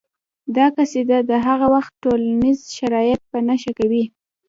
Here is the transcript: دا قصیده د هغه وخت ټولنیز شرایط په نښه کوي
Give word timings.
دا 0.55 0.65
قصیده 0.77 1.17
د 1.29 1.31
هغه 1.45 1.67
وخت 1.75 1.91
ټولنیز 2.03 2.59
شرایط 2.77 3.21
په 3.31 3.37
نښه 3.47 3.71
کوي 3.79 4.03